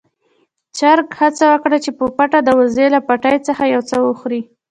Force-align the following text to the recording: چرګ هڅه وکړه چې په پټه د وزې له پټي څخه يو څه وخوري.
چرګ 0.77 1.07
هڅه 1.19 1.45
وکړه 1.49 1.77
چې 1.83 1.91
په 1.97 2.05
پټه 2.17 2.39
د 2.43 2.49
وزې 2.59 2.87
له 2.95 2.99
پټي 3.07 3.35
څخه 3.47 3.63
يو 3.73 3.81
څه 3.89 3.97
وخوري. 4.07 4.41